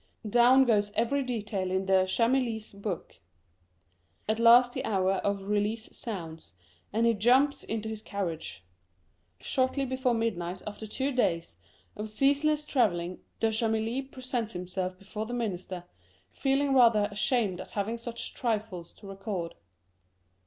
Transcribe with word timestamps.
Down 0.27 0.65
goes 0.65 0.91
every 0.95 1.21
detail 1.21 1.69
in 1.69 1.85
De 1.85 2.07
Chamilly's 2.07 2.73
book. 2.73 3.17
At 4.27 4.39
last 4.39 4.73
the 4.73 4.83
hour 4.83 5.17
of 5.17 5.43
release 5.43 5.95
sounds, 5.95 6.53
and 6.91 7.05
he 7.05 7.13
jumps 7.13 7.63
into 7.63 7.87
his 7.87 8.01
carriage. 8.01 8.65
Shortly 9.41 9.85
before 9.85 10.15
midnight, 10.15 10.63
after 10.65 10.87
two 10.87 11.11
days 11.11 11.57
of 11.95 12.09
ceaseless 12.09 12.65
travelling, 12.65 13.19
De 13.39 13.51
Chamilly 13.51 14.01
presented 14.01 14.53
himself 14.57 14.97
before 14.97 15.27
the 15.27 15.35
minister, 15.35 15.83
feeling 16.31 16.73
rather 16.73 17.07
ashamed 17.11 17.61
at 17.61 17.69
having 17.69 17.99
such 17.99 18.33
trifles 18.33 18.91
to 18.93 19.05
record. 19.07 19.53